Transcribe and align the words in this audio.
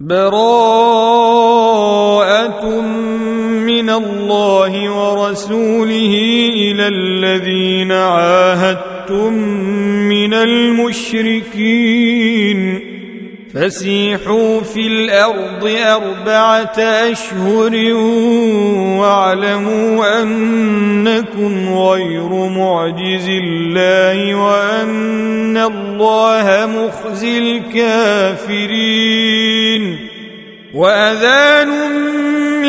براءة 0.00 1.60
من 3.64 3.90
الله 3.90 4.90
ورسوله 4.90 6.12
إلى 6.54 6.88
الذين 6.88 7.92
عاهدتم 7.92 9.32
من 10.08 10.34
المشركين. 10.34 12.15
فسيحوا 13.56 14.60
في 14.60 14.86
الأرض 14.86 15.64
أربعة 15.64 16.78
أشهر 16.78 17.74
واعلموا 19.00 20.22
أنكم 20.22 21.78
غير 21.78 22.28
معجز 22.48 23.28
الله 23.28 24.34
وأن 24.34 25.56
الله 25.56 26.66
مخزي 26.66 27.38
الكافرين. 27.38 29.26
وأذان 30.74 31.68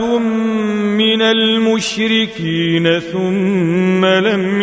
من 0.00 1.22
المشركين 1.22 2.98
ثم 3.00 4.04
لم 4.04 4.62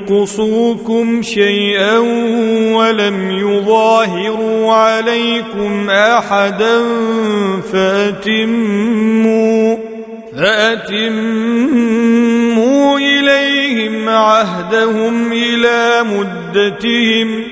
ينقصوكم 0.00 1.22
شيئا 1.22 1.98
ولم 2.74 3.30
يظاهروا 3.30 4.72
عليكم 4.72 5.90
أحدا 5.90 6.80
فأتموا 7.72 9.76
فأتموا 10.36 10.98
إليهم 12.98 14.08
عهدهم 14.08 15.32
إلى 15.32 16.02
مدتهم 16.02 17.42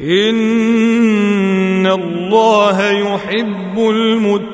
إن 0.00 1.86
الله 1.86 2.90
يحب 2.90 3.78
المتقين 3.78 4.53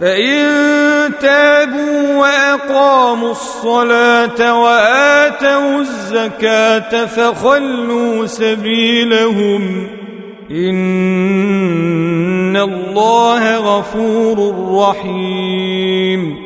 فإن 0.00 0.46
تابوا 1.20 2.16
وأقاموا 2.16 3.30
الصلاة 3.30 4.62
وآتوا 4.62 5.80
الزكاة 5.80 7.06
فخلوا 7.06 8.26
سبيلهم 8.26 9.86
إن 10.50 12.56
الله 12.56 13.56
غفور 13.56 14.54
رحيم 14.88 16.45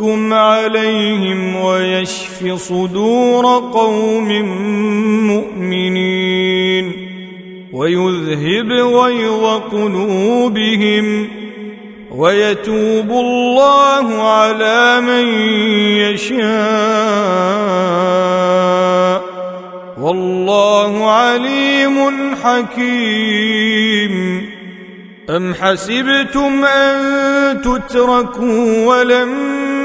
وينصركم 0.00 0.32
عليهم 0.32 1.56
ويشف 1.56 2.54
صدور 2.54 3.44
قوم 3.72 4.28
مؤمنين 5.26 6.92
ويذهب 7.72 8.72
غيظ 8.72 9.44
قلوبهم 9.72 11.28
ويتوب 12.10 13.10
الله 13.10 14.22
على 14.22 15.00
من 15.00 15.26
يشاء 15.98 16.44
والله 20.00 21.10
عليم 21.10 22.34
حكيم. 22.44 24.14
أم 25.30 25.54
حسبتم 25.54 26.64
أن 26.64 27.62
تتركوا 27.62 28.86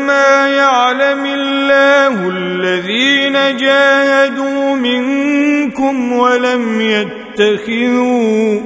ولما 0.09 0.47
يعلم 0.47 1.25
الله 1.25 2.29
الذين 2.29 3.57
جاهدوا 3.57 4.75
منكم 4.75 6.13
ولم 6.13 6.81
يتخذوا 6.81 8.61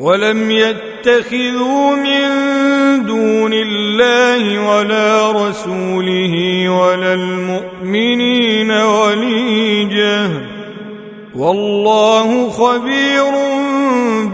ولم 0.00 0.50
يتخذوا 0.50 1.96
من 1.96 2.26
دون 3.06 3.52
الله 3.52 4.68
ولا 4.68 5.32
رسوله 5.32 6.68
ولا 6.68 7.14
المؤمنين 7.14 8.70
وليجه 8.70 10.30
والله 11.36 12.50
خبير 12.50 13.32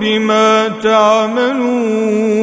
بما 0.00 0.68
تعملون 0.82 2.42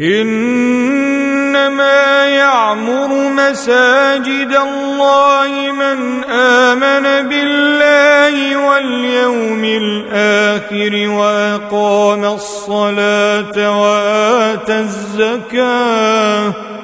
إنما 0.00 1.86
يعمر 2.26 3.08
مساجد 3.32 4.52
الله 4.52 5.72
من 5.72 6.24
آمن 6.24 7.28
بالله 7.28 8.56
واليوم 8.68 9.64
الآخر 9.64 11.08
وأقام 11.08 12.24
الصلاة 12.24 13.80
وآتى 13.80 14.78
الزكاة 14.78 16.75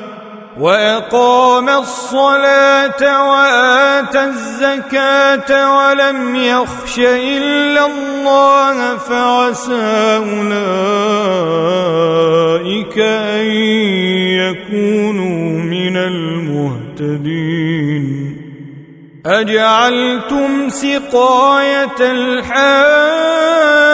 وإقام 0.62 1.68
الصلاة 1.68 3.02
وآتى 3.30 4.24
الزكاة 4.24 5.50
ولم 5.76 6.36
يخش 6.36 6.98
إلا 6.98 7.86
الله 7.86 8.96
فعسى 8.96 10.16
أولئك 10.16 10.58
أن 12.98 13.46
يكونوا 14.38 15.62
من 15.62 15.96
المهتدين. 15.96 17.42
أجعلتم 19.26 20.68
سقاية 20.68 22.00
الحاج 22.00 23.91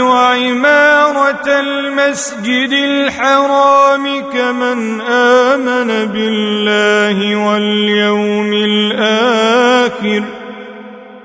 وعمارة 0.00 1.46
المسجد 1.46 2.72
الحرام 2.72 4.30
كمن 4.32 5.00
آمن 5.00 6.06
بالله 6.12 7.36
واليوم 7.36 8.52
الآخر 8.52 10.22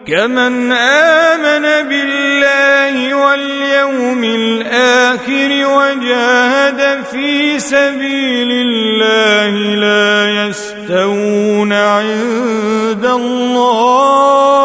كمن 0.07 0.71
آمن 0.71 1.89
بالله 1.89 3.15
واليوم 3.15 4.23
الآخر 4.23 5.49
وجاهد 5.49 7.03
في 7.11 7.59
سبيل 7.59 8.51
الله 8.51 9.75
لا 9.75 10.47
يستوون 10.47 11.73
عند 11.73 13.05
الله 13.05 14.64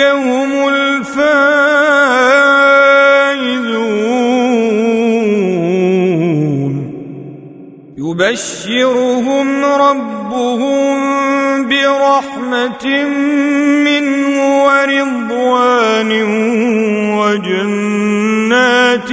هم 0.00 0.68
الفائزون. 0.68 1.86
يبشرهم 7.98 9.64
ربهم 9.64 10.96
برحمة 11.68 12.86
منه 13.84 14.64
ورضوان 14.64 16.10
وجنات 17.18 19.10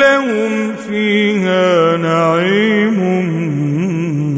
لهم 0.00 0.52
فيها 0.88 1.96
نعيم 1.96 2.98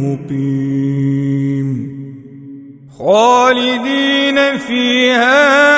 مقيم. 0.02 1.68
خالدين 2.98 4.38
فيها 4.58 5.75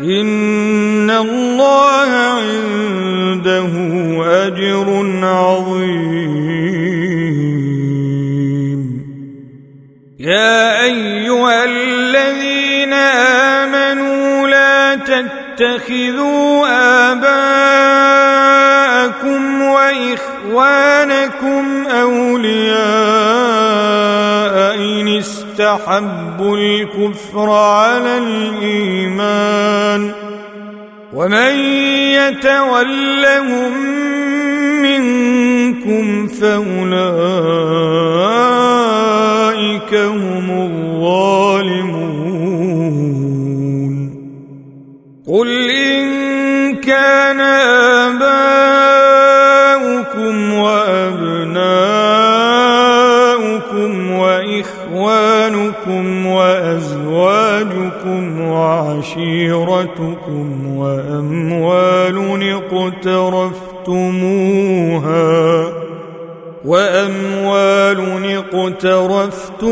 إن 0.00 1.10
الله 1.10 2.10
عنده 2.10 3.72
أجر 4.46 4.88
عظيم. 5.22 6.64
يا 10.20 10.84
أيها 10.84 11.64
الذين 11.64 12.92
آمنوا 13.62 14.48
لا 14.48 14.94
تتخذوا 14.94 16.66
آباءكم 17.12 18.02
وإخوانكم 19.62 20.84
أولياء 21.86 23.03
استحبوا 25.64 26.56
الكفر 26.56 27.50
على 27.50 28.18
الإيمان 28.18 30.10
ومن 31.14 31.54
يتولهم 32.12 33.72
منكم 34.82 36.26
فأولئك 36.26 36.84
هم 39.94 40.50
الظالمون. 40.50 41.94
قل 45.26 45.63
وأزواجكم 58.04 58.40
وعشيرتكم 58.40 59.96
وأموال 60.76 62.52
اقترفتموها 62.52 63.84
وأموال 66.64 68.00
اقترفتموها 68.54 69.66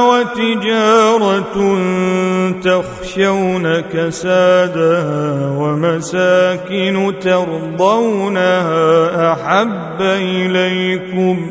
وتجارة 0.00 1.78
تخشون 2.64 3.80
كسادها 3.80 5.50
ومساكن 5.58 7.12
ترضونها 7.22 8.62
أحب 9.32 10.00
إليكم 10.00 11.50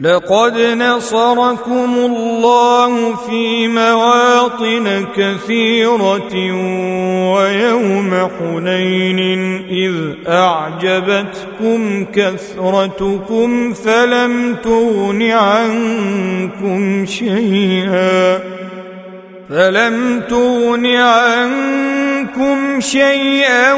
لقد 0.00 0.58
نصركم 0.58 1.94
الله 1.94 3.16
في 3.16 3.68
مواطن 3.68 5.06
كثيرة 5.16 6.34
ويوم 7.34 8.28
حنين 8.38 9.20
إذ 9.68 9.94
أعجبتكم 10.28 12.04
كثرتكم 12.04 13.72
فلم 13.72 14.56
تغن 14.64 15.22
عنكم 15.22 17.06
شيئا 17.06 18.38
فلم 19.48 20.22
تغن 20.28 20.86
عنكم 20.86 21.99
شيئا 22.80 23.72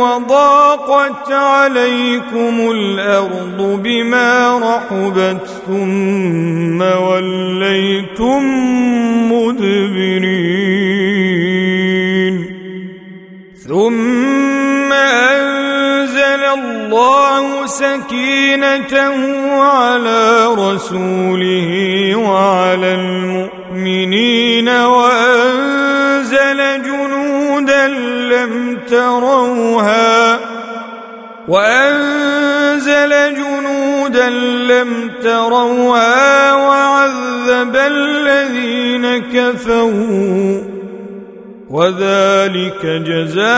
وضاقت 0.00 1.32
عليكم 1.32 2.70
الأرض 2.70 3.80
بما 3.82 4.58
رحبت 4.58 5.46
ثم 5.66 6.82
وليتم 6.82 8.42
مدبرين. 9.32 10.90
ثم 13.68 14.92
أنزل 14.92 16.42
الله 16.58 17.66
سكينته 17.66 19.16
على 19.62 20.46
رسوله 20.58 21.70
وعلى 22.16 22.94
المؤمنين 22.94 24.68
وأنزل 24.68 26.60
جنودا 26.82 27.19
لم 27.68 28.78
تروها 28.88 30.38
وأنزل 31.48 33.12
جنودا 33.34 34.28
لم 34.30 35.10
تروها 35.22 36.54
وعذب 36.54 37.76
الذين 37.76 39.18
كفروا 39.18 40.62
وذلك 41.70 42.86
جزاء 42.86 43.50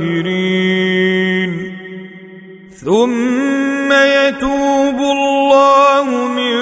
الكافرين. 0.00 0.54
ثم 2.84 3.92
يتوب 3.92 4.98
الله 4.98 6.06
من 6.28 6.54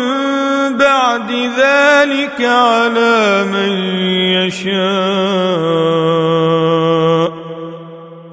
بعد 0.77 1.31
ذلك 1.33 2.41
على 2.41 3.45
من 3.53 3.73
يشاء. 4.43 4.73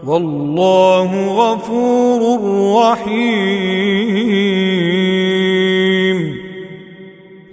والله 0.04 1.12
غفور 1.28 2.22
رحيم. 2.82 4.00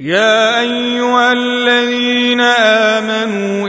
يا 0.00 0.60
أيها 0.60 1.32
الذين 1.32 2.40
آمنوا 2.40 3.68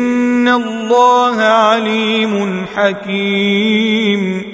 الله 0.51 1.41
عليم 1.41 2.65
حكيم. 2.75 4.51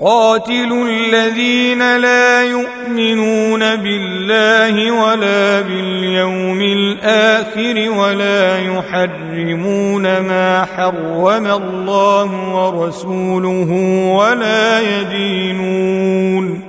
قاتلوا 0.00 0.88
الذين 0.88 1.96
لا 1.96 2.42
يؤمنون 2.42 3.76
بالله 3.76 4.90
ولا 4.90 5.60
باليوم 5.60 6.60
الآخر 6.60 7.90
ولا 7.98 8.58
يحرمون 8.58 10.02
ما 10.02 10.66
حرم 10.76 11.46
الله 11.46 12.54
ورسوله 12.54 13.70
ولا 14.16 14.80
يدينون 14.80 16.62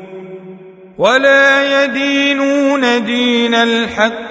ولا 0.97 1.83
يدينون 1.83 3.05
دين 3.05 3.55
الحق 3.55 4.30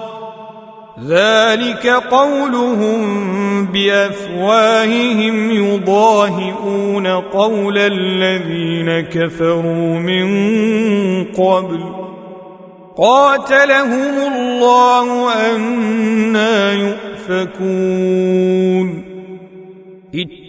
ذلك 1.07 1.87
قولهم 1.87 3.01
بأفواههم 3.65 5.51
يضاهئون 5.51 7.07
قول 7.07 7.77
الذين 7.77 8.99
كفروا 8.99 9.99
من 9.99 10.25
قبل. 11.23 11.79
قاتلهم 12.97 14.13
الله 14.35 15.33
أنا 15.55 16.73
يؤفكون. 16.73 18.31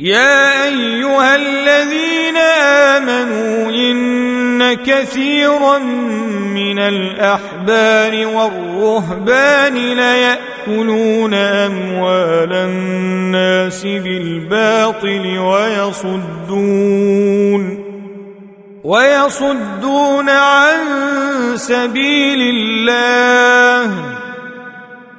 يا 0.00 0.64
أيها 0.64 1.36
الذين 1.36 2.36
آمنوا 2.96 3.70
إن 3.70 4.74
كثيرا 4.74 5.78
من 6.54 6.78
الأحبار 6.78 8.26
والرهبان 8.26 9.74
ليأكلون 9.74 11.34
أموال 11.34 12.52
الناس 12.52 13.82
بالباطل 13.82 15.38
ويصدون 15.38 16.76
ويصدون 18.84 20.28
عن 20.28 20.76
سبيل 21.54 22.40
الله 22.40 24.15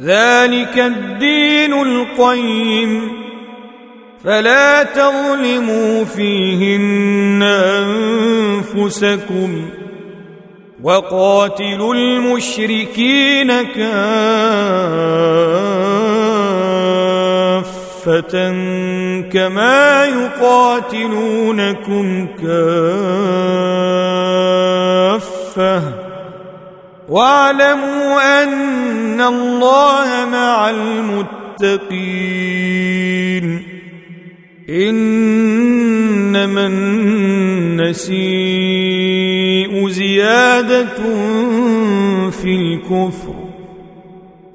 ذلك 0.00 0.78
الدين 0.78 1.72
القيم. 1.72 3.26
فلا 4.24 4.82
تظلموا 4.82 6.04
فيهن 6.04 7.42
أنفسكم 8.72 9.70
وقاتلوا 10.82 11.94
المشركين 11.94 13.62
كافة 13.62 13.86
كما 19.32 20.04
يقاتلونكم 20.04 21.46
كافة. 22.42 23.66
واعلموا 27.08 28.42
أن 28.42 29.20
الله 29.20 30.26
مع 30.32 30.70
المتقين. 30.70 32.16
إنما 34.68 36.66
النسيء 36.66 38.12
زيادة 39.88 40.86
في 42.30 42.44
الكفر. 42.44 43.45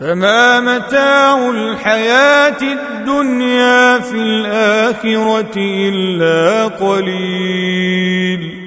فما 0.00 0.60
متاع 0.60 1.50
الحياة 1.50 2.62
الدنيا 2.62 3.98
في 3.98 4.16
الآخرة 4.16 5.56
إلا 5.56 6.66
قليل. 6.66 8.58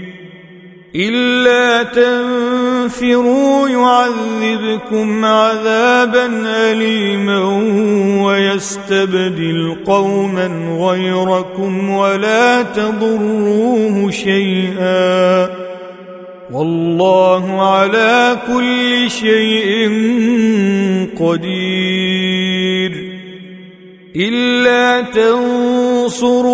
إلا 0.96 1.84
تنفروا 1.84 3.70
يعذبكم 3.70 5.26
عذابا 5.26 6.26
أليما 6.46 7.40
ويستبدل 8.26 9.78
قوما 9.86 10.78
غيركم 10.80 11.90
ولا 11.90 12.62
تضروه 12.62 14.12
شيئا. 14.12 15.61
والله 16.54 17.62
على 17.62 18.38
كل 18.48 19.10
شيء 19.12 19.90
قدير. 21.20 23.12
إلا 24.16 25.02
تنصروه 25.02 26.50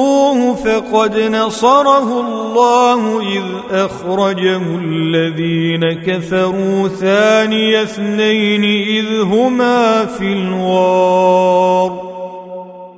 فقد 0.56 1.20
نصره 1.20 2.22
الله 2.22 3.22
إذ 3.22 3.44
أخرجه 3.72 4.62
الذين 4.84 5.94
كفروا 5.94 6.88
ثاني 6.88 7.82
اثنين 7.82 8.64
إذ 8.64 9.22
هما 9.22 10.06
في 10.06 10.34
الغار. 10.34 12.07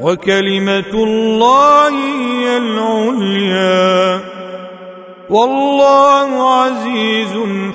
وكلمة 0.00 0.94
الله 0.94 1.88
هي 1.88 2.56
العليا. 2.56 4.20
والله 5.30 6.60
عزيز 6.60 7.32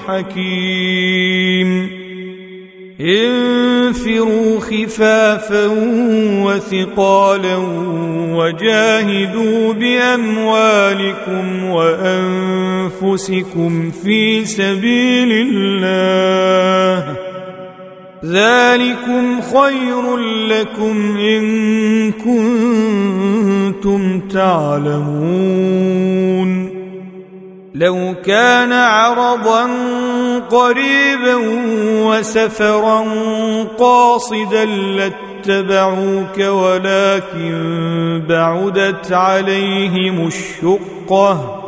حكيم. 0.08 2.00
انفروا 3.02 4.60
خفافا 4.60 5.66
وثقالا 6.46 7.58
وجاهدوا 8.36 9.74
بأموالكم 9.74 11.64
وأنفسكم 11.64 13.92
في 13.92 14.46
سبيل 14.46 15.32
الله. 15.32 17.29
ذلكم 18.26 19.42
خير 19.42 20.18
لكم 20.48 21.18
إن 21.18 22.12
كنتم 23.72 24.20
تعلمون. 24.20 25.90
لو 27.76 28.16
كان 28.26 28.74
عرضا 28.74 29.70
قريبا 30.50 31.36
وسفرا 32.06 33.06
قاصدا 33.78 34.66
لاتبعوك 34.66 36.38
ولكن 36.40 37.54
بعدت 38.30 39.12
عليهم 39.12 40.28
الشقة. 40.28 41.59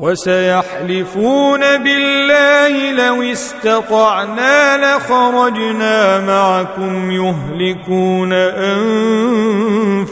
وسيحلفون 0.00 1.60
بالله 1.60 2.92
لو 2.92 3.22
استطعنا 3.22 4.76
لخرجنا 4.76 6.20
معكم 6.26 7.10
يهلكون 7.10 8.32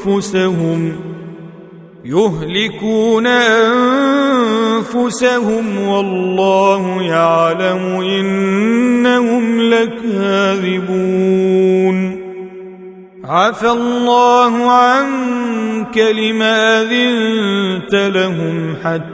أنفسهم 0.01 0.97
يهلكون 2.05 3.27
أنفسهم 4.77 5.89
والله 5.89 7.03
يعلم 7.03 8.01
إنهم 8.01 9.61
لكاذبون 9.61 11.05
عفى 13.25 13.71
الله 13.71 14.71
عنك 14.71 15.99
لما 15.99 16.83
أذنت 16.83 17.95
لهم 17.95 18.77
حتى 18.85 19.14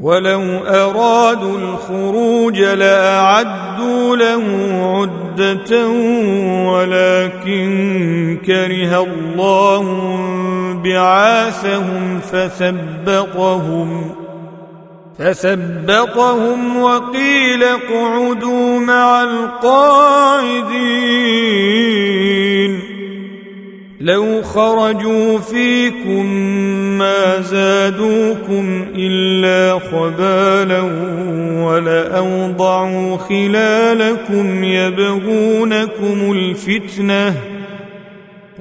ولو 0.00 0.42
أرادوا 0.66 1.58
الخروج 1.58 2.60
لأعدوا 2.60 4.16
له 4.16 4.42
عدة 4.82 5.88
ولكن 6.70 8.38
كره 8.46 9.02
الله 9.02 9.82
بعاثهم 10.84 12.20
فثبطهم 12.20 14.14
فثبطهم 15.18 16.82
وقيل 16.82 17.64
اقعدوا 17.64 18.80
مع 18.80 19.22
القاعدين 19.22 20.78
لو 24.00 24.42
خرجوا 24.42 25.38
فيكم 25.38 26.26
ما 26.98 27.40
زادوكم 27.40 28.86
إلا 28.96 29.78
خبالا 29.78 30.80
ولأوضعوا 31.64 33.16
خلالكم 33.16 34.64
يبغونكم 34.64 36.32
الفتنة 36.32 37.34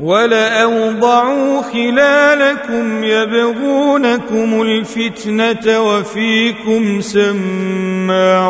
ولأوضعوا 0.01 1.61
خلالكم 1.61 3.03
يبغونكم 3.03 4.61
الفتنة 4.61 5.79
وفيكم 5.79 7.01
سماعون 7.01 8.43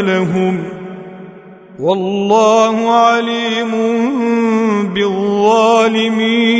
لهم 0.00 0.64
ۖ 0.80 0.83
والله 1.80 2.90
عليم 2.90 3.72
بالظالمين. 4.94 6.54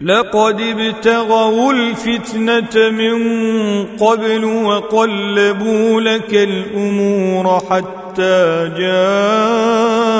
لقد 0.00 0.60
ابتغوا 0.60 1.72
الفتنة 1.72 2.90
من 2.90 3.16
قبل 3.96 4.44
وقلبوا 4.44 6.00
لك 6.00 6.34
الأمور 6.34 7.60
حتى 7.70 8.70
جاء 8.78 10.14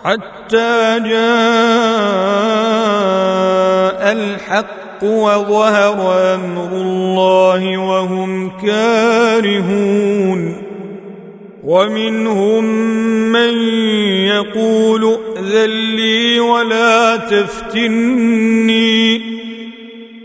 حتى 0.04 1.00
جاء 1.00 1.20
الحق 4.12 4.79
الحق 5.00 5.04
وظهر 5.04 6.00
أمر 6.36 6.72
الله 6.72 7.78
وهم 7.78 8.52
كارهون. 8.66 10.56
ومنهم 11.64 12.64
من 13.32 13.54
يقول 14.28 15.18
ائذن 15.38 15.70
لي 15.96 16.40
ولا 16.40 17.16
تفتني. 17.16 19.22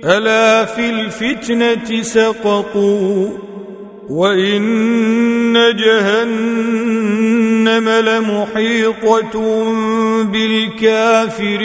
ألا 0.04 0.64
في 0.64 0.90
الفتنة 0.90 2.02
سقطوا 2.02 3.28
وإن 4.08 5.76
جهنم 5.76 7.88
لمحيطة 7.88 9.64
بالكافرين. 10.22 11.64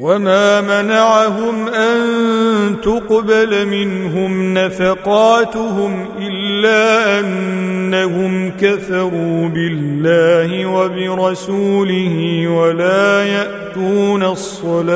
وما 0.00 0.60
منعهم 0.60 1.68
ان 1.68 2.00
تقبل 2.82 3.66
منهم 3.66 4.54
نفقاتهم 4.54 6.06
الا 6.18 7.20
انهم 7.20 8.50
كفروا 8.50 9.48
بالله 9.48 10.66
وبرسوله 10.66 12.46
ولا 12.48 13.24
ياتون 13.24 14.22
الصلاه 14.22 14.88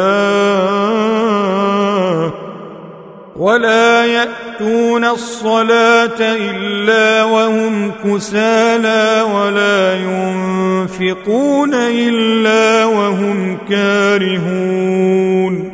ولا 3.36 4.04
يأتون 4.04 5.04
الصلاة 5.04 6.20
إلا 6.20 7.24
وهم 7.24 7.92
كسالى 8.04 9.22
ولا 9.34 9.94
ينفقون 9.94 11.74
إلا 11.74 12.84
وهم 12.84 13.58
كارهون. 13.70 15.72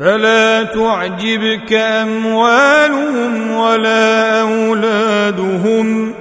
فلا 0.00 0.62
تعجبك 0.62 1.72
أموالهم 1.72 3.50
ولا 3.50 4.40
أولادهم. 4.40 6.14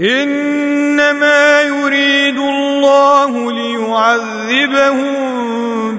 إنما 0.00 1.62
يريد 1.62 2.38
الله 2.38 3.52
ليعذبهم 3.52 5.37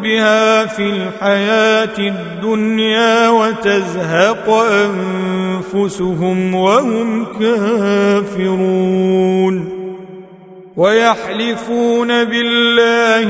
بها 0.04 0.66
في 0.66 0.90
الحياة 0.90 2.00
الدنيا 2.00 3.30
وتزهق 3.30 4.50
أنفسهم 4.50 6.56
وهم 6.56 7.26
كافرون. 7.40 9.00
ويحلفون 10.78 12.24
بالله 12.24 13.30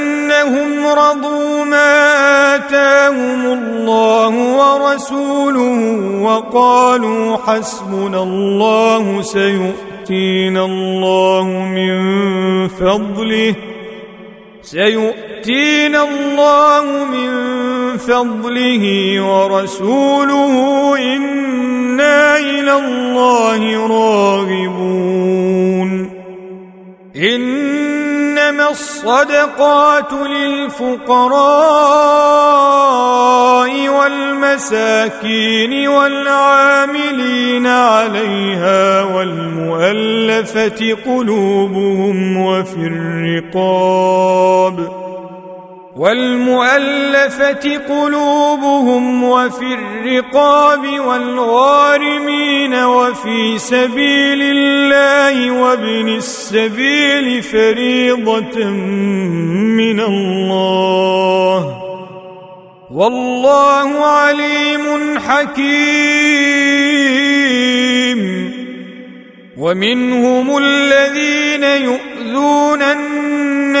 انهم 0.31 0.87
رضوا 0.87 1.63
ما 1.63 2.55
آتاهم 2.55 3.45
الله 3.45 4.33
ورسوله 4.57 5.99
وقالوا 6.21 7.37
حسبنا 7.47 8.23
الله 8.23 9.21
سيؤتينا 9.21 10.65
الله 10.65 11.43
من 11.45 11.97
فضله 12.67 13.55
سيؤتينا 14.61 16.03
الله 16.03 17.05
من 17.05 17.31
فضله 17.97 19.15
ورسوله 19.21 20.55
إنا 20.97 22.37
إلى 22.37 22.73
الله 22.73 23.87
راغبون 23.87 25.11
إنما 28.51 28.69
الصدقات 28.69 30.13
للفقراء 30.13 31.41
والمساكين 33.89 35.87
والعاملين 35.87 37.67
عليها 37.67 39.03
والمؤلفة 39.03 40.97
قلوبهم 41.05 42.37
وفي 42.37 42.87
الرقاب 42.87 45.00
والمؤلفة 45.95 47.77
قلوبهم 47.77 49.23
وفي 49.23 49.73
الرقاب 49.73 50.99
والغارمين 50.99 52.73
وفي 52.73 53.57
سبيل 53.57 54.41
الله 54.41 55.51
وابن 55.51 56.09
السبيل 56.09 57.41
فريضة 57.43 58.65
من 59.77 59.99
الله. 59.99 61.77
والله 62.91 64.05
عليم 64.05 65.19
حكيم. 65.19 66.21
ومنهم 69.57 70.57
الذين 70.57 71.63
يؤذون 71.63 72.81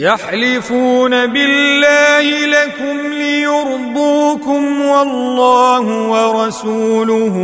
يحلفون 0.00 1.26
بالله 1.26 2.46
لكم 2.46 3.12
ليرضوكم 3.12 4.80
والله 4.80 6.08
ورسوله 6.08 7.36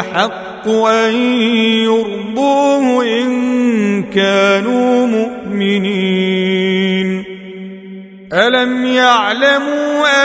أحق 0.00 0.68
أن 0.68 1.14
يرضوه 1.84 3.04
إن 3.04 4.02
كانوا 4.02 5.06
مؤمنين. 5.06 6.44
ألم 8.32 8.86
يعلموا 8.86 10.24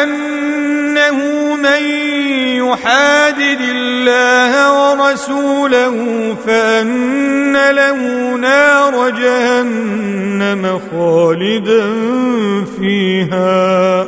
أنه 1.00 1.56
من 1.56 1.84
يحادد 2.68 3.62
الله 3.62 4.54
ورسوله 4.92 5.96
فأن 6.46 7.70
له 7.72 8.00
نار 8.36 9.10
جهنم 9.10 10.82
خالدا 10.92 11.94
فيها. 12.80 14.02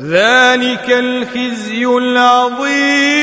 ذلك 0.00 0.86
الخزي 0.88 1.86
العظيم. 1.86 3.22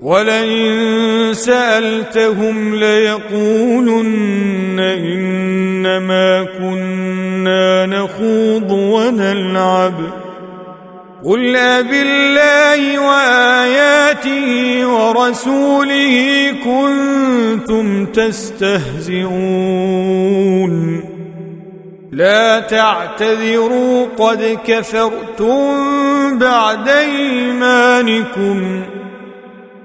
ولئن 0.00 1.34
سألتهم 1.34 2.74
ليقولن 2.74 4.80
إنما 4.80 6.46
كنا 6.58 7.86
نخوض 7.86 8.70
ونلعب. 8.70 9.94
قل 11.24 11.56
أبالله 11.56 12.98
وآياته 12.98 14.86
ورسوله 14.88 16.52
كنتم 16.64 18.06
تستهزئون. 18.06 19.30
لا 22.12 22.60
تعتذروا 22.60 24.06
قد 24.18 24.58
كفرتم 24.66 26.38
بعد 26.38 26.88
إيمانكم. 26.88 28.82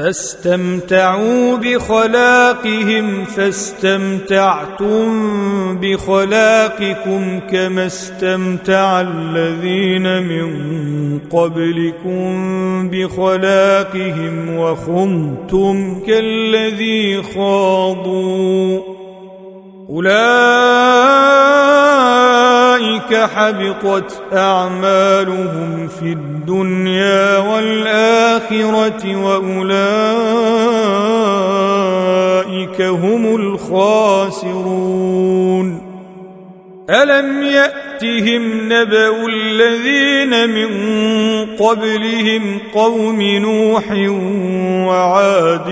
فاستمتعوا 0.00 1.56
بخلاقهم 1.56 3.24
فاستمتعتم 3.24 5.08
بخلاقكم 5.78 7.40
كما 7.52 7.86
استمتع 7.86 9.00
الذين 9.00 10.22
من 10.22 10.50
قبلكم 11.30 12.88
بخلاقهم 12.88 14.56
وخمتم 14.56 16.00
كالذي 16.06 17.22
خاضوا. 17.22 18.80
أولئك 19.90 21.40
حبطت 23.14 24.22
أعمالهم 24.32 25.88
في 25.88 26.12
الدنيا 26.12 27.38
والآخرة 27.38 29.16
وأولئك 29.16 29.70
هم 32.82 33.36
الخاسرون 33.36 34.80
ألم 36.90 37.42
يأتهم 38.02 38.72
نبأ 38.72 39.26
الذين 39.26 40.50
من 40.50 40.66
قبلهم 41.56 42.58
قوم 42.74 43.22
نوح 43.22 43.84
وعاد 44.88 45.68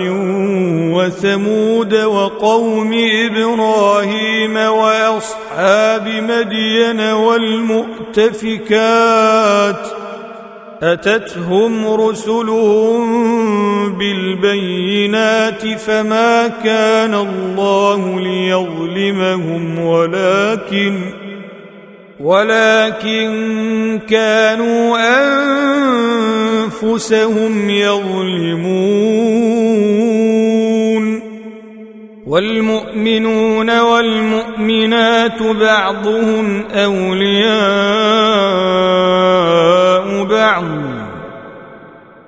وثمود 0.95 1.95
وقوم 1.95 2.95
إبراهيم 2.95 4.57
وأصحاب 4.57 6.09
مدين 6.09 7.01
والمؤتفكات 7.01 8.29
أتتهم 10.83 11.87
رسلهم 11.87 13.09
بالبينات 13.93 15.67
فما 15.79 16.49
كان 16.49 17.15
الله 17.15 18.21
ليظلمهم 18.21 19.79
ولكن 19.79 21.28
ولكن 22.21 24.01
كانوا 24.09 24.99
أنفسهم 26.83 27.71
يظلمون. 27.71 29.19
والمؤمنون 32.27 33.81
والمؤمنات 33.81 35.43
بعضهم 35.43 36.65
أولياء 36.71 37.59
بعض. 40.25 40.98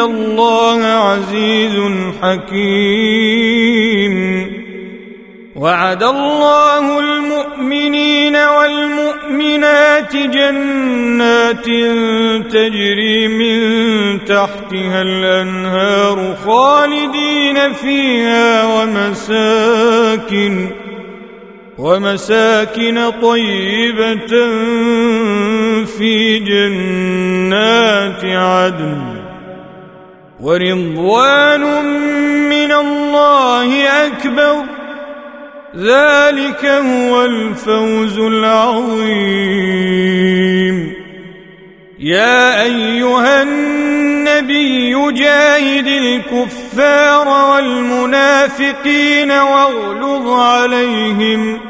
الله 0.00 0.84
عزيز 0.84 1.76
حكيم. 2.22 4.14
وعد 5.56 6.02
الله 6.02 6.98
المؤمنين 6.98 8.36
والمؤمنين 8.36 8.90
المؤمنات 9.30 10.16
جنات 10.16 11.64
تجري 12.52 13.28
من 13.28 14.24
تحتها 14.24 15.02
الأنهار 15.02 16.36
خالدين 16.46 17.72
فيها 17.72 18.64
ومساكن 18.64 20.68
ومساكن 21.78 23.10
طيبة 23.22 24.26
في 25.84 26.38
جنات 26.38 28.24
عدن. 28.24 29.19
ورضوان 30.42 31.84
من 32.48 32.72
الله 32.72 33.88
أكبر. 34.06 34.64
ذلك 35.76 36.64
هو 36.64 37.24
الفوز 37.24 38.18
العظيم. 38.18 39.10
يا 41.98 42.62
أيها 42.62 43.42
النبي 43.42 45.12
جاهد 45.12 45.86
الكفار 45.86 47.28
والمنافقين 47.52 49.30
واغلظ 49.30 50.30
عليهم 50.30 51.60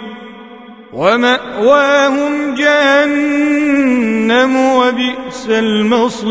ومأواهم 0.93 2.55
جهنم 2.55 4.57
وبئس 4.57 5.47
المصير. 5.49 6.31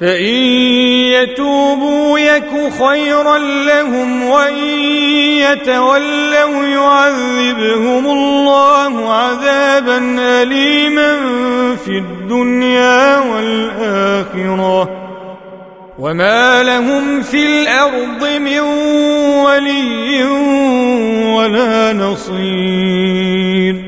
فإن 0.00 0.34
يتوبوا 1.12 2.18
يك 2.18 2.72
خيرا 2.82 3.38
لهم 3.38 4.28
وإن 4.28 4.64
يتولوا 5.38 6.64
يعذبهم 6.64 8.06
الله 8.06 9.12
عذابا 9.12 10.16
أليما 10.18 11.16
في 11.84 11.98
الدنيا 11.98 13.18
والآخرة. 13.18 14.90
وما 15.98 16.62
لهم 16.62 17.22
في 17.22 17.46
الأرض 17.46 18.28
من 18.40 18.60
ولي 19.44 20.24
ولا 21.34 21.92
نصير. 21.92 23.87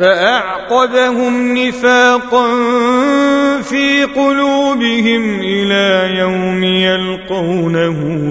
فأعقبهم 0.00 1.58
نفاقا 1.58 2.48
في 3.62 4.04
قلوبهم 4.04 5.40
إلى 5.40 6.18
يوم 6.18 6.64
يلقونه 6.64 7.90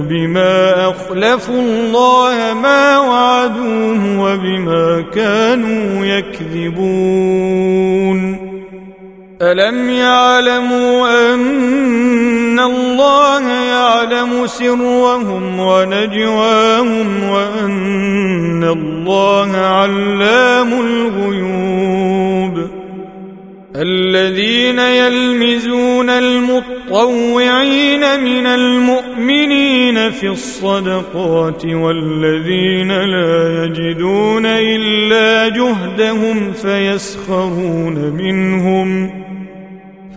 بما 0.10 0.90
أخلفوا 0.90 1.62
الله 1.62 2.54
ما 2.54 2.98
وعدوه 3.00 4.20
وبما 4.20 5.06
كانوا 5.14 6.06
يكذبون. 6.06 7.60
ألم 9.42 9.90
يعلموا 9.90 11.34
أن 11.34 12.60
الله 12.60 13.50
يعلم 13.50 14.48
سرهم 14.48 15.60
ونجواهم 15.60 17.24
وأن 17.24 18.64
الله 18.64 19.58
علام 19.58 20.74
الغيوب 20.74 22.70
الذين 23.76 24.80
يلمزون 24.80 26.10
المطوعين 26.10 28.00
من 28.24 28.46
المؤمنين 28.46 30.12
في 30.12 30.28
الصدقات 30.28 31.66
والذين 31.66 32.92
لا 32.92 33.64
يجدون 33.64 34.46
إلا 34.46 35.50
جهدهم 35.50 36.52
فيسخرون 36.54 37.96
منهم 37.96 39.29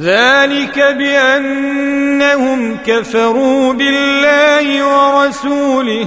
ذلك 0.00 0.78
بأنهم 0.98 2.76
كفروا 2.86 3.72
بالله 3.72 4.86
ورسوله 4.86 6.06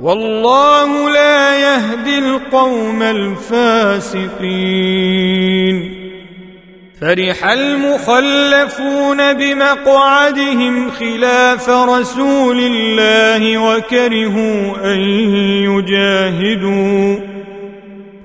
والله 0.00 1.10
لا 1.10 1.58
يهدي 1.58 2.18
القوم 2.18 3.02
الفاسقين. 3.02 4.34
فرح 7.00 7.44
المخلفون 7.44 9.32
بمقعدهم 9.32 10.90
خلاف 10.90 11.70
رسول 11.70 12.60
الله 12.60 13.58
وكرهوا 13.58 14.94
أن 14.94 15.00
يجاهدوا. 15.70 17.33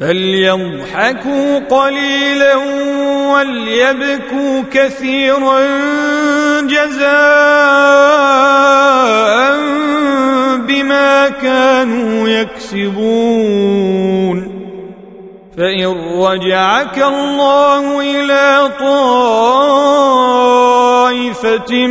فليضحكوا 0.00 1.58
قليلا 1.58 2.56
وليبكوا 3.32 4.62
كثيرا 4.72 5.60
جزاء 6.62 7.10
بما 10.56 11.28
كانوا 11.28 12.28
يكسبون 12.28 13.70
فإن 15.58 15.86
رجعك 16.22 16.98
الله 16.98 18.00
إلى 18.00 18.70
طائفة 21.10 21.86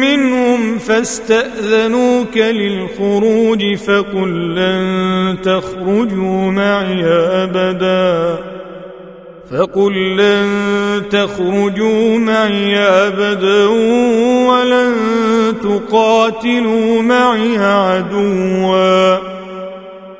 منهم 0.00 0.78
فاستأذنوك 0.78 2.36
للخروج 2.36 3.74
فقل 3.74 4.54
لن 4.54 5.36
تخرجوا 5.42 6.50
معي 6.50 7.04
أبداً. 7.04 8.38
فقل 9.50 10.16
لن 10.16 10.48
تخرجوا 11.10 12.18
معي 12.18 12.78
أبدا 12.78 13.66
ولن 14.48 14.94
تقاتلوا 15.62 17.02
معي 17.02 17.58
عدوا. 17.58 19.29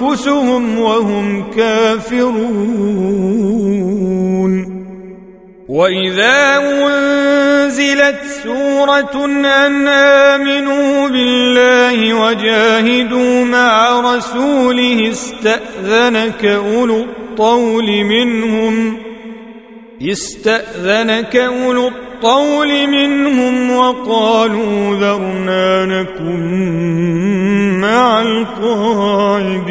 أنفسهم 0.00 0.78
وهم 0.78 1.50
كافرون. 1.50 2.30
وإذا 5.68 6.58
أنزلت 6.58 8.20
سورة 8.42 9.24
أن 9.66 9.88
آمنوا 9.88 11.08
بالله 11.08 12.14
وجاهدوا 12.14 13.44
مع 13.44 14.00
رسوله 14.14 15.10
استأذنك 15.10 16.44
أولو 16.44 17.00
الطول 17.00 18.04
منهم 18.04 18.96
استأذنك 20.02 21.36
أولو 21.36 21.88
الطول 21.88 22.86
منهم 22.86 23.76
وقالوا 23.76 24.96
ذرنا 24.96 25.86
نكن 25.86 26.40
مع 27.80 28.22
القاعدين. 28.22 29.70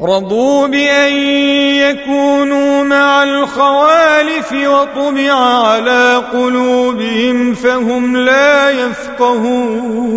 رضوا 0.00 0.66
بأن 0.66 1.12
يكونوا 1.76 2.84
مع 2.84 3.22
الخوالف 3.22 4.52
وطبع 4.52 5.32
على 5.32 6.22
قلوبهم 6.32 7.54
فهم 7.54 8.16
لا 8.16 8.70
يفقهون. 8.70 10.16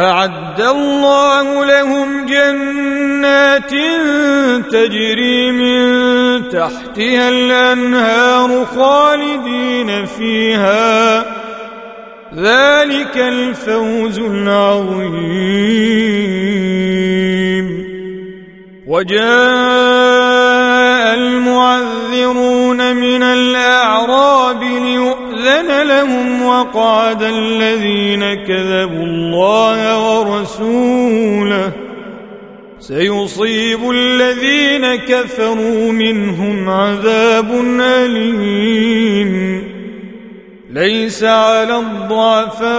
أعد 0.00 0.60
الله 0.60 1.64
لهم 1.64 2.26
جنات 2.26 3.70
تجري 4.72 5.52
من 5.52 6.48
تحتها 6.48 7.28
الأنهار 7.28 8.66
خالدين 8.76 10.06
فيها. 10.06 11.18
ذلك 12.36 13.16
الفوز 13.16 14.18
العظيم. 14.18 15.40
وجاء 18.86 19.20
المعذرون 21.14 22.96
من 22.96 23.22
الأعراب 23.22 24.62
ليؤذن 25.50 25.82
لهم 25.82 26.42
وقعد 26.42 27.22
الذين 27.22 28.34
كذبوا 28.34 29.04
الله 29.04 29.80
ورسوله. 30.20 31.72
سيصيب 32.80 33.90
الذين 33.90 34.94
كفروا 34.96 35.92
منهم 35.92 36.68
عذاب 36.68 37.64
أليم. 37.80 39.30
ليس 40.72 41.24
على 41.24 41.78
الضعفاء 41.78 42.70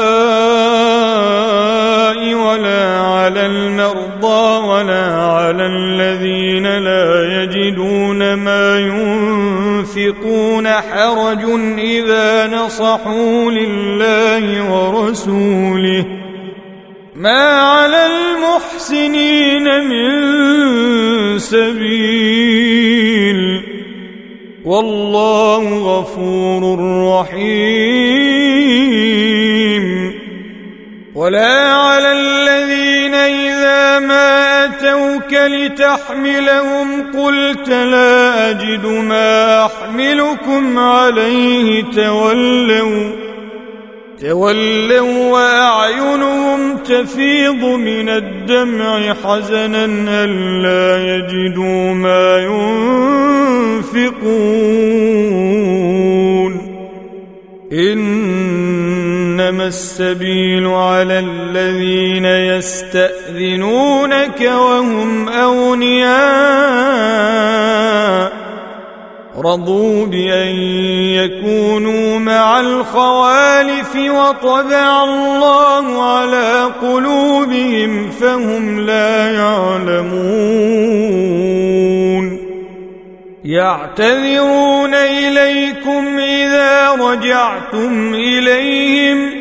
ولا 2.33 2.97
على 2.97 3.45
المرضى 3.45 4.67
ولا 4.67 5.15
على 5.15 5.65
الذين 5.65 6.77
لا 6.77 7.43
يجدون 7.43 8.33
ما 8.33 8.79
ينفقون 8.79 10.67
حرج 10.67 11.43
إذا 11.79 12.47
نصحوا 12.47 13.51
لله 13.51 14.71
ورسوله. 14.71 16.05
ما 17.15 17.59
على 17.59 18.05
المحسنين 18.05 19.83
من 19.83 20.11
سبيل. 21.39 22.61
والله 24.71 25.63
غفور 25.99 26.61
رحيم. 27.19 28.61
ولا 31.15 31.73
على 31.73 32.11
الذين 32.11 33.13
إذا 33.13 33.99
ما 33.99 34.65
أتوك 34.65 35.33
لتحملهم 35.33 37.03
قلت 37.19 37.69
لا 37.69 38.49
أجد 38.49 38.85
ما 38.85 39.65
أحملكم 39.65 40.79
عليه. 40.79 41.83
تولوا 41.83 43.20
تولوا 44.21 45.31
وأعينهم 45.31 46.77
تفيض 46.77 47.63
من 47.63 48.09
الدمع 48.09 49.13
حزنا 49.13 49.85
الا 50.25 51.15
يجدوا 51.15 51.93
ما 51.93 52.37
ينفقون. 53.87 54.21
إنما 57.73 59.67
السبيل 59.67 60.67
على 60.67 61.19
الذين 61.19 62.25
يستأذنونك 62.25 63.61
وهم 64.41 65.29
أغنياء. 65.29 66.11
رضوا 69.45 70.05
بأن 70.05 70.55
يكونوا 71.15 72.19
مع 72.19 72.59
الخوالف 72.59 73.95
وطبع 73.95 75.03
الله 75.03 76.03
على 76.03 76.69
قلوبهم 76.81 78.09
فهم 78.09 78.79
لا 78.79 79.31
يعلمون. 79.31 80.91
يعتذرون 83.45 84.93
إليكم 84.93 86.19
إذا 86.19 86.91
رجعتم 86.91 88.13
إليهم 88.13 89.40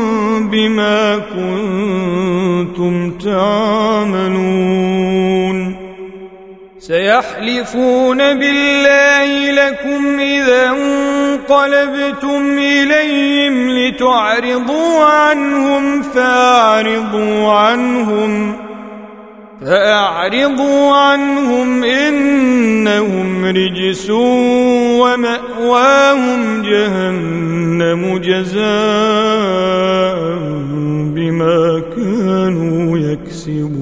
بما 0.47 1.17
كنتم 1.17 3.11
تعملون 3.11 4.71
سيحلفون 6.79 8.17
بالله 8.17 9.51
لكم 9.51 10.19
إذا 10.19 10.69
انقلبتم 10.69 12.57
إليهم 12.57 13.69
لتعرضوا 13.69 15.05
عنهم 15.05 16.01
فأعرضوا 16.01 17.51
عنهم 17.51 18.70
فأعرضوا 19.61 20.91
عنهم 20.91 21.83
إنهم 21.83 23.45
رجس 23.45 24.09
ومأواهم 24.99 26.61
جهنم 26.61 28.17
جزاء 28.17 28.61
بما 31.15 31.81
كانوا 31.95 32.97
يكسبون. 32.97 33.81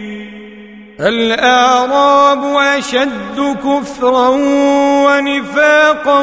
الأعراب 1.01 2.43
أشد 2.77 3.57
كفرا 3.63 4.29
ونفاقا 5.05 6.19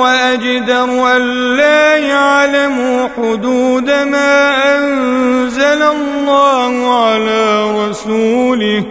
وأجدر 0.00 1.16
ألا 1.16 1.96
يعلموا 1.96 3.08
حدود 3.16 3.90
ما 3.90 4.54
أنزل 4.76 5.82
الله 5.82 7.04
على 7.04 7.70
رسوله. 7.88 8.84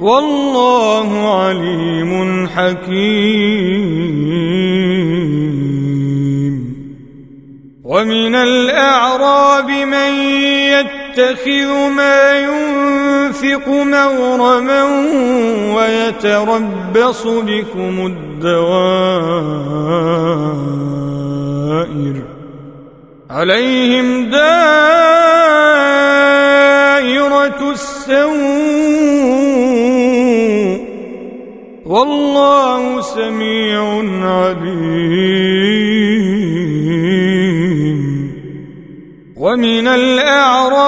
والله 0.00 1.40
عليم 1.44 2.48
حكيم. 2.48 4.18
ومن 7.84 8.34
الأعراب 8.34 9.70
من 9.70 10.28
يتخذ 11.08 11.88
ما 11.90 12.38
ينفق 12.38 13.68
مغرما 13.68 14.84
ويتربص 15.76 17.26
بكم 17.26 18.06
الدوائر 18.06 18.68
عليهم 23.30 24.30
دائرة 24.30 24.50
السوء 27.70 28.38
والله 31.86 33.00
سميع 33.00 34.02
عليم 34.22 35.48
ومن 39.36 39.88
الأعراب 39.88 40.87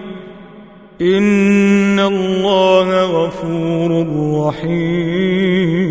إن 1.01 1.99
الله 1.99 3.01
غفور 3.01 4.05
رحيم 4.47 5.81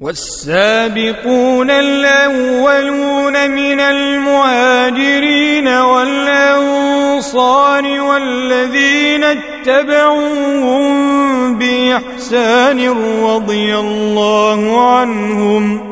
والسابقون 0.00 1.70
الأولون 1.70 3.50
من 3.50 3.80
المهاجرين 3.80 5.68
والأنصار 5.68 7.20
والذين 8.00 9.24
اتبعوهم 9.24 10.82
بإحسان 11.58 12.88
رضي 13.24 13.76
الله 13.76 14.90
عنهم 14.90 15.91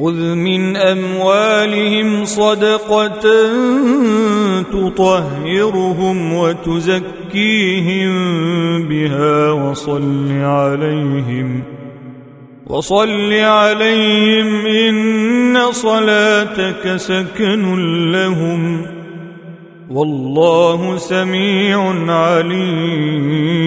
خذ 0.00 0.34
من 0.34 0.76
اموالهم 0.76 2.24
صدقه 2.24 3.22
تطهرهم 4.62 6.32
وتزكيهم 6.32 8.12
بها 8.88 9.52
وصل 9.52 10.32
عليهم 10.32 11.62
وصل 12.66 13.32
عليهم 13.32 14.66
ان 14.66 15.72
صلاتك 15.72 16.96
سكن 16.96 18.12
لهم 18.12 18.86
والله 19.90 20.96
سميع 20.96 21.94
عليم 22.12 23.66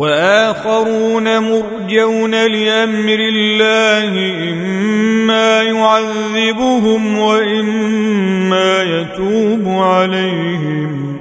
وآخرون 0.00 1.38
مرجون 1.38 2.30
لأمر 2.30 3.18
الله 3.20 4.12
إما 4.52 5.62
يعذبهم 5.62 7.18
وإما 7.18 8.82
يتوب 8.82 9.68
عليهم. 9.68 11.16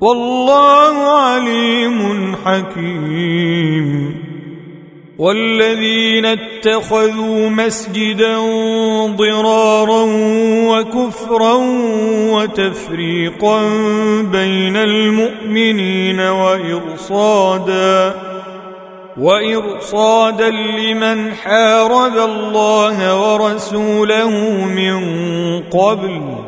والله 0.00 1.20
عليم 1.20 2.36
حكيم. 2.44 4.27
والذين 5.18 6.26
اتخذوا 6.26 7.48
مسجدا 7.48 8.38
ضرارا 9.06 10.04
وكفرا 10.70 11.54
وتفريقا 12.32 13.62
بين 14.22 14.76
المؤمنين 14.76 16.20
وإرصادا 16.20 18.14
وإرصادا 19.20 20.50
لمن 20.50 21.34
حارب 21.34 22.18
الله 22.18 23.32
ورسوله 23.32 24.30
من 24.64 25.00
قبل. 25.62 26.47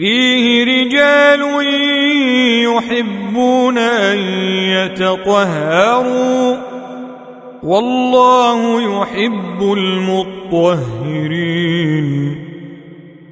فيه 0.00 0.64
رجال 0.64 1.42
يحبون 2.64 3.78
أن 3.78 4.18
يتطهروا 4.72 6.56
والله 7.62 8.82
يحب 8.82 9.62
المطهرين. 9.62 11.20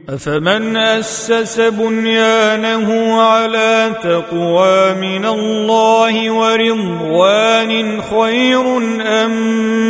أفمن 0.08 0.76
أسس 0.76 1.60
بنيانه 1.60 3.20
على 3.20 3.92
تقوى 4.02 4.94
من 4.94 5.24
الله 5.24 6.30
ورضوان 6.30 8.02
خير 8.02 8.76
أم 9.00 9.30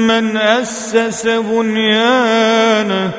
من 0.07 0.37
أسس 0.37 1.27
بنيانه 1.27 3.13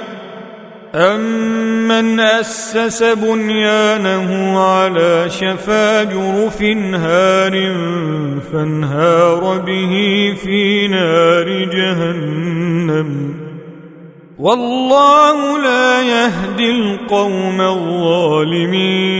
أمن 0.95 2.19
أسس 2.19 3.03
بنيانه 3.03 4.59
على 4.59 5.29
شفا 5.29 6.03
جرف 6.03 6.61
هار 6.93 7.51
فانهار 8.53 9.57
به 9.57 9.93
في 10.43 10.87
نار 10.87 11.49
جهنم 11.49 13.33
والله 14.39 15.57
لا 15.57 16.01
يهدي 16.01 16.71
القوم 16.71 17.61
الظالمين 17.61 19.19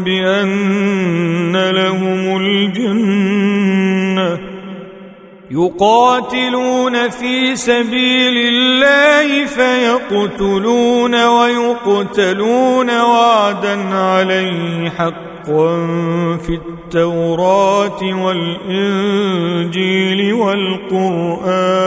بأن 0.00 1.70
لهم 1.70 2.36
الجنة 2.40 4.38
يقاتلون 5.50 7.08
في 7.08 7.56
سبيل 7.56 8.36
الله 8.36 9.44
فيقتلون 9.44 11.24
ويقتلون 11.26 13.00
وعدا 13.00 13.94
عليه 13.94 14.90
حقا 14.90 15.86
في 16.46 16.54
التوراة 16.54 18.24
والإنجيل 18.24 19.22
والقرآن. 20.32 21.82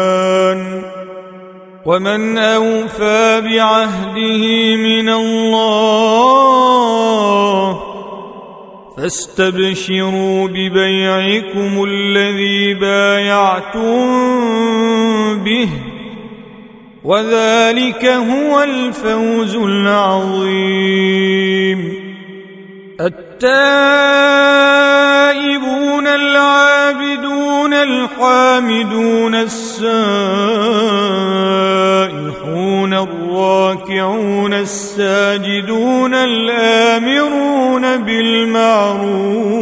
ومن 1.85 2.37
أوفى 2.37 3.41
بعهده 3.41 4.75
من 4.75 5.09
الله 5.09 6.65
فاستبشروا 8.97 10.47
ببيعكم 10.47 11.83
الذي 11.83 12.73
بايعتم 12.73 13.83
به. 15.43 15.69
وذلك 17.03 18.05
هو 18.05 18.63
الفوز 18.63 19.55
العظيم. 19.55 20.85
التائبون 23.01 23.45
الحامدون 27.83 29.35
السائحون 29.35 29.85
الراكعون 32.93 34.53
الساجدون 34.53 36.13
الآمرون 36.13 37.97
بالمعروف 37.97 39.55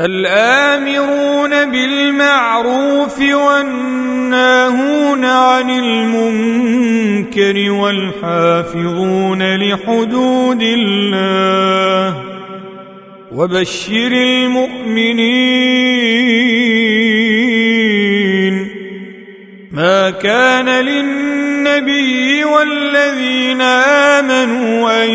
الآمرون 0.00 1.70
بالمعروف 1.70 3.20
والناهون 3.20 5.24
عن 5.24 5.70
المنكر 5.70 7.70
والحافظون 7.70 9.56
لحدود 9.56 10.62
الله 10.62 12.23
وبشر 13.34 14.12
المؤمنين 17.74 18.68
ما 19.72 20.10
كان 20.10 20.68
للنبي 20.84 22.44
والذين 22.44 23.60
آمنوا 23.60 25.04
أن 25.04 25.10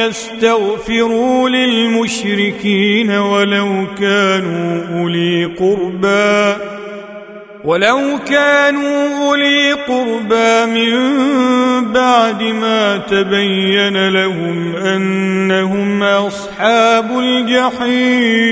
يستغفروا 0.00 1.48
للمشركين 1.48 3.10
ولو 3.10 3.86
كانوا 4.00 5.00
أولي 5.00 5.44
قربى 5.44 6.56
ولو 7.64 8.18
كانوا 8.28 9.26
أولي 9.26 9.72
قربى 9.72 10.66
من 10.66 10.92
بعد 11.92 12.42
ما 12.42 12.96
تبين 12.96 14.08
لهم 14.08 14.76
أنهم 14.76 16.02
أصحاب 16.02 17.18
الجحيم. 17.18 18.50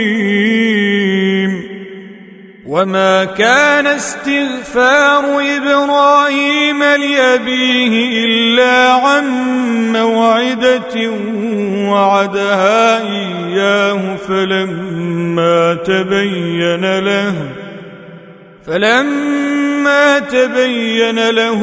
وما 2.67 3.25
كان 3.25 3.87
استغفار 3.87 5.25
إبراهيم 5.57 6.83
لأبيه 6.83 8.25
إلا 8.25 8.93
عن 8.93 9.25
موعدة 9.93 11.11
وعدها 11.91 13.03
إياه 13.03 14.17
فلما 14.17 15.75
تبين 15.75 16.99
له 16.99 17.35
فلما 18.69 20.19
تبين 20.19 21.31
له 21.31 21.63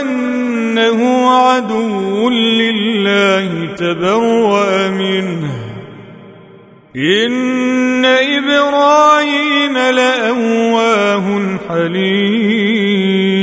أنه 0.00 1.30
عدو 1.30 2.30
لله 2.30 3.68
تبرأ 3.76 4.88
منه. 4.88 5.54
إن 6.96 8.04
إبراهيم 8.04 9.78
لأواه 9.78 11.58
حليم. 11.68 13.33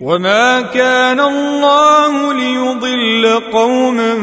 وما 0.00 0.60
كان 0.60 1.20
الله 1.20 2.32
ليضل 2.32 3.40
قوما 3.52 4.14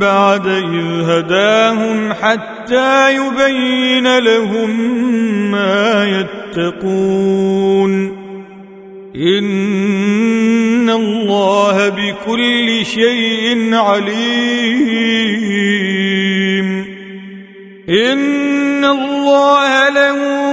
بعد 0.00 0.46
إذ 0.46 1.10
هداهم 1.10 2.12
حتى 2.12 3.16
يبين 3.16 4.18
لهم 4.18 4.70
ما 5.50 6.04
يتقون 6.56 8.16
إن 9.16 10.90
الله 10.90 11.88
بكل 11.88 12.86
شيء 12.86 13.74
عليم 13.74 14.16
إن 17.88 18.84
الله 18.84 19.88
له 19.88 20.52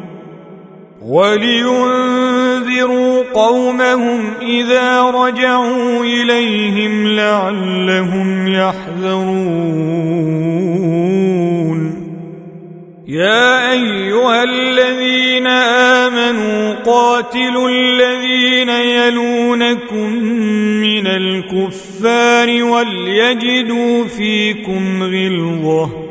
ولينذروا 1.05 2.63
قومهم 3.33 4.33
إذا 4.41 5.01
رجعوا 5.01 6.03
إليهم 6.03 7.07
لعلهم 7.07 8.47
يحذرون. 8.47 9.81
يا 13.07 13.71
أيها 13.71 14.43
الذين 14.43 15.47
آمنوا 15.47 16.73
قاتلوا 16.85 17.69
الذين 17.69 18.69
يلونكم 18.69 20.13
من 20.81 21.07
الكفار 21.07 22.63
وليجدوا 22.63 24.05
فيكم 24.05 25.03
غلظة. 25.03 26.10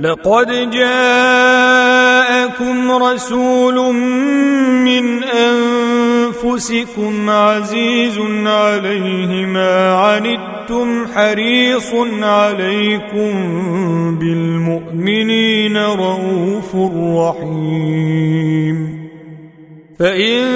لقد 0.00 0.70
جاءكم 0.70 1.90
رسول 2.90 3.94
من 4.84 5.24
أنفسكم 5.24 7.30
عزيز 7.30 8.18
عليه 8.46 9.46
ما 9.46 9.94
عنتم 9.94 11.06
حريص 11.14 11.94
عليكم 12.22 13.32
بالمؤمنين 14.18 15.76
رؤوف 15.76 16.76
رحيم. 17.16 19.00
فإن 19.98 20.46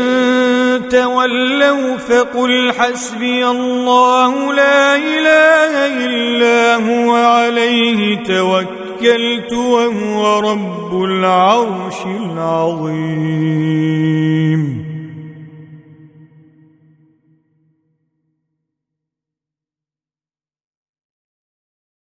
تولوا 0.91 1.97
فقل 1.97 2.73
حسبي 2.73 3.47
الله 3.47 4.53
لا 4.53 4.97
إله 4.97 5.87
إلا 6.07 6.77
هو 6.77 7.15
عليه 7.15 8.25
توكل 8.25 8.84
توكلت 8.95 9.53
وهو 9.53 10.41
رب 10.41 11.05
العرش 11.05 12.07
العظيم. 12.07 12.95